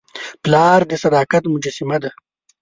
[0.43, 2.11] پلار د صداقت مجسمه ده.